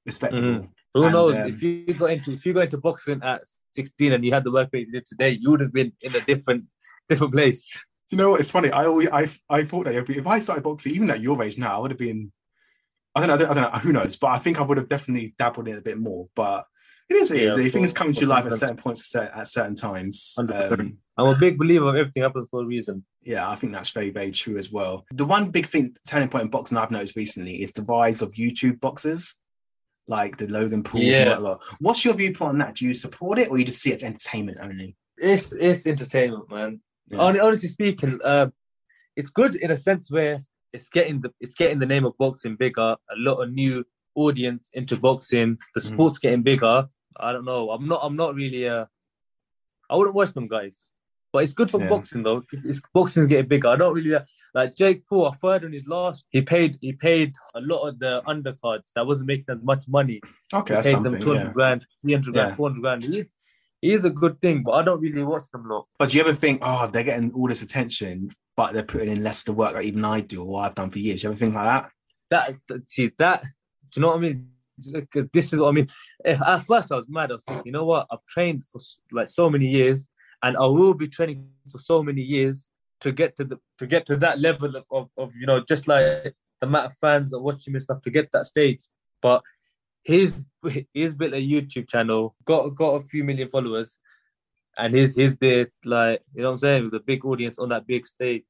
[0.04, 0.68] respectable.
[0.94, 1.34] Who And, knows?
[1.34, 3.42] um, if you go into if you got into boxing at
[3.74, 6.14] 16 and you had the work that you did today, you would have been in
[6.14, 6.64] a different
[7.08, 7.84] different place.
[8.10, 8.40] You know what?
[8.40, 8.70] It's funny.
[8.70, 11.76] I always, I, I thought that if I started boxing, even at your age now,
[11.76, 12.30] I would have been
[13.14, 13.34] I don't know.
[13.34, 13.78] I don't, I don't know.
[13.80, 14.16] Who knows?
[14.16, 16.28] But I think I would have definitely dabbled in it a bit more.
[16.34, 16.66] But
[17.08, 17.72] it is what it Yeah, is.
[17.72, 20.34] Things come to your life at certain points, at certain, at certain times.
[20.38, 23.04] Um, I'm a big believer of everything happens for a reason.
[23.22, 25.04] yeah, I think that's very, very true as well.
[25.12, 28.32] The one big thing, turning point in boxing I've noticed recently is the rise of
[28.32, 29.36] YouTube boxers,
[30.06, 31.02] like the Logan Paul.
[31.02, 31.38] Yeah.
[31.80, 32.74] What's your viewpoint on that?
[32.76, 34.96] Do you support it or you just see it as entertainment only?
[35.16, 36.80] It's it's entertainment, man.
[37.08, 37.18] Yeah.
[37.18, 38.48] Hon- Honestly speaking, uh,
[39.16, 40.38] it's good in a sense where
[40.72, 42.96] it's getting the it's getting the name of boxing bigger.
[43.10, 45.58] A lot of new audience into boxing.
[45.74, 45.92] The Mhm.
[45.92, 46.86] sport's getting bigger.
[47.18, 47.70] I don't know.
[47.70, 48.00] I'm not.
[48.02, 48.68] I'm not really.
[48.68, 48.86] Uh,
[49.88, 50.90] I wouldn't watch them guys,
[51.32, 51.88] but it's good for Yeah.
[51.88, 52.42] boxing though.
[52.52, 53.68] It's, it's boxing's getting bigger.
[53.68, 54.20] I don't really uh,
[54.54, 55.26] like Jake Paul.
[55.32, 59.06] I heard on his last, he paid he paid a lot of the undercards that
[59.06, 60.20] wasn't making as much money.
[60.52, 61.12] Okay, He that's paid something.
[61.12, 61.52] them 200 Yeah.
[61.52, 62.56] grand, 300 grand, Yeah.
[62.56, 63.02] 400 grand.
[63.04, 63.26] He is,
[63.82, 65.86] he is a good thing, but I don't really watch them a lot.
[65.98, 69.22] But do you ever think, oh, they're getting all this attention, but they're putting in
[69.22, 71.20] less of the work that even I do or I've done for years?
[71.22, 71.66] Do you ever think like
[72.30, 72.56] that?
[72.68, 73.42] that, see that
[73.90, 74.48] do you know what I mean?
[74.90, 75.86] Like, uh, This is what I mean.
[76.24, 77.30] At first, I was mad.
[77.30, 78.08] I was thinking, you know what?
[78.10, 78.80] I've trained for
[79.12, 80.08] like so many years,
[80.42, 82.68] and I will be training for so many years
[83.04, 85.86] to get to the to get to that level of, of, of you know just
[85.86, 88.80] like the amount of fans that watch him and stuff to get that stage.
[89.20, 89.42] But
[90.02, 90.42] he's
[90.94, 93.98] he's built a YouTube channel, got got a few million followers,
[94.78, 97.68] and he's he's there like you know what I'm saying with a big audience on
[97.68, 98.46] that big stage.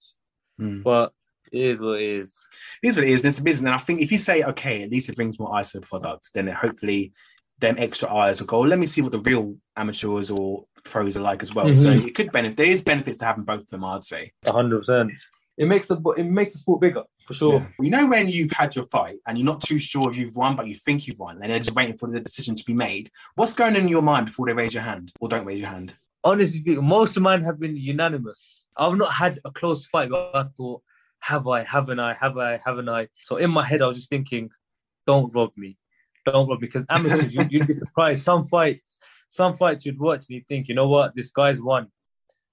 [0.56, 0.82] Hmm.
[0.82, 1.12] But
[1.50, 2.38] it is what it is.
[2.80, 3.66] It is what it is, and it's the business.
[3.66, 5.86] And I think if you say, okay, at least it brings more eyes to the
[5.86, 7.12] product, then it hopefully
[7.58, 11.42] them extra eyes will go, let me see what the real amateurs or pros alike
[11.42, 11.74] as well.
[11.74, 12.06] So Mhm.
[12.06, 12.56] it could benefit.
[12.56, 14.32] There is benefits to having both of them, I'd say.
[14.46, 15.12] hundred percent.
[15.56, 17.54] It makes the it makes the sport bigger for sure.
[17.54, 17.66] Yeah.
[17.80, 20.56] You know when you've had your fight and you're not too sure if you've won,
[20.56, 23.10] but you think you've won, and they're just waiting for the decision to be made.
[23.36, 25.68] What's going on in your mind before they raise your hand or don't raise your
[25.70, 25.94] hand?
[26.24, 28.64] Honestly speaking, most of mine have been unanimous.
[28.76, 30.82] I've not had a close fight but I thought,
[31.20, 33.08] have I, haven't I, have I, haven't I?
[33.24, 34.50] So in my head, I was just thinking,
[35.06, 35.76] don't rob me,
[36.26, 38.22] don't rob me, because amateurs, you, you'd be surprised.
[38.24, 38.98] Some fights,
[39.34, 41.88] some fights you'd watch and you think, you know what, this guy's won,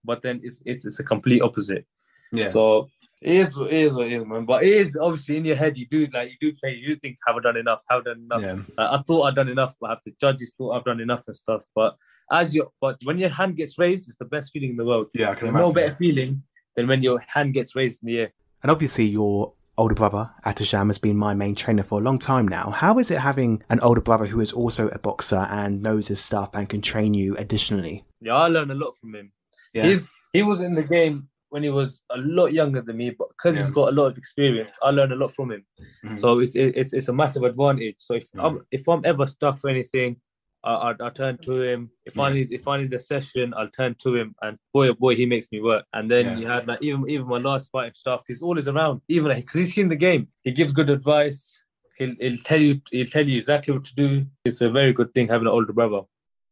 [0.03, 1.85] but then it's it's, it's a complete opposite.
[2.31, 2.47] Yeah.
[2.47, 2.89] So
[3.21, 4.45] it is what it is what it is, man.
[4.45, 5.77] But it is obviously in your head.
[5.77, 6.73] You do like you do play.
[6.73, 7.81] You think, have I done enough?
[7.87, 8.41] Have I done enough?
[8.41, 8.83] yeah.
[8.83, 11.35] Uh, I thought I'd done enough, but have the judges thought I've done enough and
[11.35, 11.61] stuff.
[11.75, 11.95] But
[12.31, 15.07] as you, but when your hand gets raised, it's the best feeling in the world.
[15.13, 16.41] Yeah, I can There's no better feeling
[16.75, 18.33] than when your hand gets raised in the air.
[18.63, 22.47] And obviously, your older brother, Atasham, has been my main trainer for a long time
[22.47, 22.69] now.
[22.69, 26.19] How is it having an older brother who is also a boxer and knows his
[26.23, 28.05] stuff and can train you additionally?
[28.21, 29.31] Yeah, I learned a lot from him.
[29.73, 29.87] Yeah.
[29.87, 33.27] He's he was in the game when he was a lot younger than me, but
[33.29, 33.63] because Yeah.
[33.63, 35.65] he's got a lot of experience, I learned a lot from him.
[36.05, 36.19] Mhm.
[36.19, 37.95] So it's it's it's a massive advantage.
[37.99, 38.45] So if Mhm.
[38.45, 40.17] I'm if I'm ever stuck or anything,
[40.63, 41.89] I I, I turn to him.
[42.05, 44.93] If I need if I need a session, I'll turn to him, and boy oh
[44.93, 45.85] boy, he makes me work.
[45.93, 46.37] And then Yeah.
[46.37, 48.23] you had like even even my last fight and stuff.
[48.27, 50.27] He's always around, even like because he's seen the game.
[50.43, 51.61] He gives good advice.
[51.97, 54.25] He'll, he'll tell you he'll tell you exactly what to do.
[54.45, 56.01] It's a very good thing having an older brother.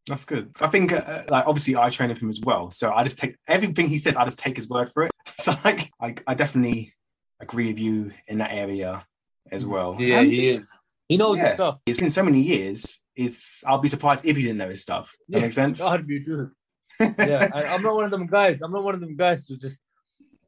[0.07, 0.49] That's good.
[0.59, 2.71] I think, uh, like, obviously, I train with him as well.
[2.71, 4.15] So I just take everything he says.
[4.15, 5.11] I just take his word for it.
[5.27, 6.93] So, like, I, I definitely
[7.39, 9.05] agree with you in that area
[9.51, 9.95] as well.
[9.99, 10.67] Yeah, he is.
[11.07, 11.53] He knows Yeah.
[11.53, 11.77] stuff.
[11.85, 13.03] It's been so many years.
[13.25, 15.15] It's I'll be surprised if he didn't know his stuff.
[15.29, 15.43] That Yeah.
[15.43, 15.81] makes sense.
[15.81, 16.51] God be good.
[16.99, 18.59] yeah, I, I'm not one of them guys.
[18.63, 19.79] I'm not one of them guys to just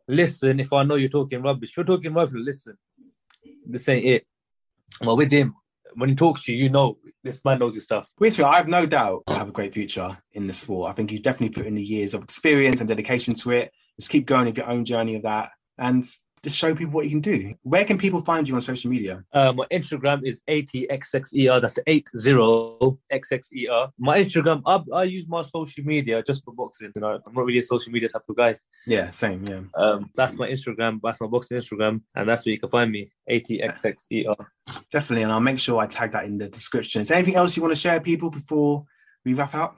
[0.07, 1.71] listen if I know you're talking rubbish.
[1.71, 2.77] If you're talking rubbish, listen.
[3.65, 4.25] This ain't it.
[5.01, 5.55] Well, with him,
[5.95, 8.10] when he talks to you, you know this man knows his stuff.
[8.17, 10.89] Which I have no doubt have a great future in the sport.
[10.89, 13.71] I think you've definitely put in the years of experience and dedication to it.
[13.99, 16.03] Just keep going with your own journey of that and
[16.43, 17.54] just show people what you can do.
[17.62, 19.23] Where can people find you on social media?
[19.32, 21.62] Uh, my Instagram is 80xxer.
[21.62, 23.91] That's 80xxer.
[23.99, 26.91] My Instagram, I, I use my social media just for boxing.
[26.95, 28.58] You know, I'm not really a social media type of guy.
[28.88, 29.45] Yeah, same.
[29.45, 29.62] Yeah.
[29.75, 30.99] Um, that's my Instagram.
[31.04, 33.12] That's my boxing Instagram, and that's where you can find me.
[33.30, 34.36] 80xxer.
[34.91, 35.23] Definitely.
[35.23, 37.04] And I'll make sure I tag that in the description.
[37.04, 38.86] Is there anything else you want to share, people, before
[39.23, 39.77] we wrap up?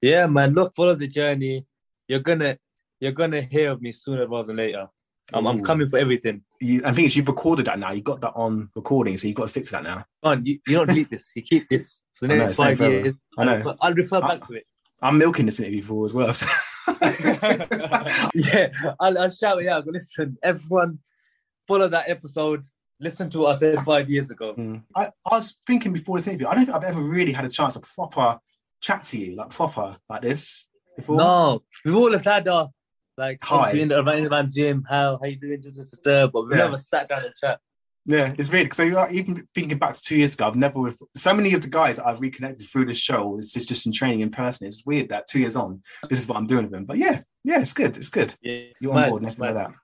[0.00, 0.54] Yeah, man.
[0.54, 1.66] Look, follow the journey.
[2.06, 2.58] You're gonna,
[3.00, 4.86] you're gonna hear of me sooner rather than later.
[5.32, 6.42] I'm, I'm coming for everything.
[6.60, 7.92] You, I think you've recorded that now.
[7.92, 10.04] You got that on recording, so you've got to stick to that now.
[10.22, 11.30] On, you, you don't delete this.
[11.34, 13.20] You keep this for the know, next five years.
[13.38, 13.62] I know.
[13.66, 14.66] I'll, I'll refer I- back to it.
[15.00, 16.32] I'm milking this interview for as well.
[16.32, 16.46] so-
[18.34, 18.68] yeah,
[19.00, 19.84] I'll, I'll shout it out.
[19.84, 21.00] But listen, everyone,
[21.66, 22.64] follow that episode.
[23.00, 24.54] Listen to what I said five years ago.
[24.54, 24.84] Mm.
[24.94, 27.48] I, I was thinking before this interview, I don't think I've ever really had a
[27.48, 28.38] chance to proper
[28.80, 31.16] chat to you, like proper, like this before.
[31.16, 32.70] No, we've all had our
[33.16, 33.56] like Hi.
[33.56, 34.84] obviously in the around around gym.
[34.88, 35.62] How how you doing?
[36.04, 36.64] But we Yeah.
[36.64, 37.58] never sat down and chat.
[38.04, 41.54] Yeah, it's weird because even thinking back to two years ago, I've never, so many
[41.54, 44.66] of the guys I've reconnected through the show, it's just, just in training in person.
[44.66, 46.84] It's weird that two years on, this is what I'm doing with them.
[46.84, 47.96] But yeah, yeah, it's good.
[47.96, 48.34] It's good.
[48.42, 49.76] Yeah, it's You're mad, on board and it's everything like that.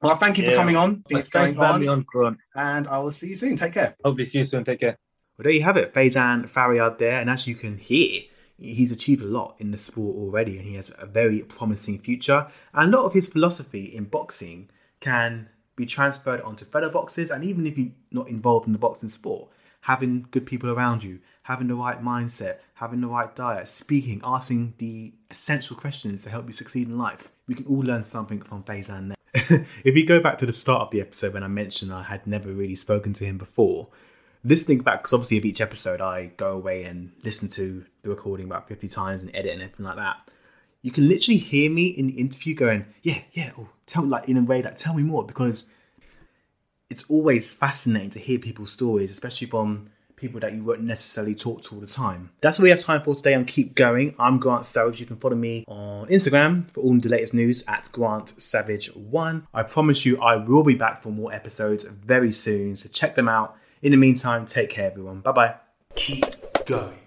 [0.00, 0.90] Well, thank you for coming on.
[0.90, 2.06] I think it's Thanks going for having me on.
[2.14, 3.56] on, And I will see you soon.
[3.56, 3.96] Take care.
[4.04, 4.64] Hopefully, see you soon.
[4.64, 4.96] Take care.
[5.36, 7.20] Well, there you have it, Faizan Fariad there.
[7.20, 8.22] And as you can hear,
[8.58, 12.46] he's achieved a lot in the sport already and he has a very promising future.
[12.72, 17.30] And a lot of his philosophy in boxing can be transferred onto fellow boxers.
[17.30, 19.48] And even if you're not involved in the boxing sport,
[19.82, 24.74] having good people around you, having the right mindset, having the right diet, speaking, asking
[24.78, 27.30] the essential questions to help you succeed in life.
[27.46, 29.16] We can all learn something from Faizan
[29.84, 32.26] if you go back to the start of the episode when I mentioned I had
[32.26, 33.88] never really spoken to him before,
[34.46, 38.46] listening back because obviously of each episode I go away and listen to the recording
[38.46, 40.30] about 50 times and edit and everything like that.
[40.82, 44.28] You can literally hear me in the interview going, yeah, yeah, oh, tell me like
[44.28, 45.68] in a way like tell me more because
[46.88, 51.62] it's always fascinating to hear people's stories, especially from people that you won't necessarily talk
[51.62, 52.30] to all the time.
[52.40, 54.14] That's all we have time for today on Keep Going.
[54.18, 55.00] I'm Grant Savage.
[55.00, 59.46] You can follow me on Instagram for all the latest news at Grant Savage1.
[59.52, 63.28] I promise you I will be back for more episodes very soon, so check them
[63.28, 63.56] out.
[63.82, 65.20] In the meantime, take care everyone.
[65.20, 65.54] Bye bye.
[65.94, 66.24] Keep
[66.66, 67.05] going.